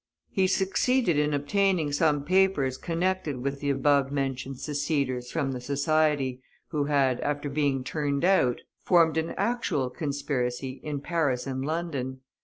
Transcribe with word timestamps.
He 0.31 0.47
succeeded 0.47 1.19
in 1.19 1.31
obtaining 1.31 1.91
some 1.91 2.23
papers 2.25 2.75
connected 2.75 3.43
with 3.43 3.59
the 3.59 3.69
above 3.69 4.11
mentioned 4.11 4.57
seceders 4.59 5.29
from 5.29 5.51
the 5.51 5.61
society, 5.61 6.41
who 6.69 6.85
had, 6.85 7.19
after 7.19 7.51
being 7.51 7.83
turned 7.83 8.25
out, 8.25 8.61
formed 8.81 9.15
an 9.17 9.35
actual 9.37 9.91
conspiracy 9.91 10.81
in 10.83 11.01
Paris 11.01 11.45
and 11.45 11.63
London. 11.63 12.21